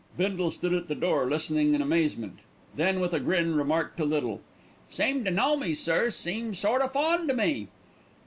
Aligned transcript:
Bindle 0.17 0.49
stood 0.49 0.73
at 0.73 0.87
the 0.87 0.95
door 0.95 1.29
listening 1.29 1.75
in 1.75 1.81
amazement; 1.83 2.39
then 2.75 2.99
with 3.01 3.13
a 3.13 3.19
grin 3.19 3.55
remarked 3.55 3.97
to 3.97 4.03
Little: 4.03 4.41
"Seem 4.89 5.23
to 5.25 5.29
know 5.29 5.55
me, 5.55 5.75
sir; 5.75 6.09
seem 6.09 6.55
sort 6.55 6.81
o' 6.81 6.87
fond 6.87 7.29
of 7.29 7.37
me." 7.37 7.67